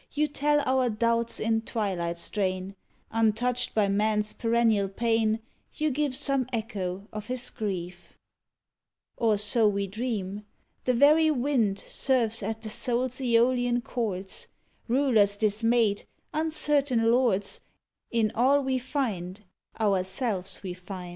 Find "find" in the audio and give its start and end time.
18.79-19.41, 20.73-21.09